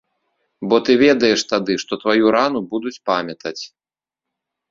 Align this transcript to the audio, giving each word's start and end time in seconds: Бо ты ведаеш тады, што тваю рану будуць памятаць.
Бо 0.69 0.75
ты 0.87 0.91
ведаеш 1.01 1.41
тады, 1.51 1.73
што 1.83 1.99
тваю 2.03 2.25
рану 2.37 2.59
будуць 2.71 2.95
памятаць. 3.09 3.59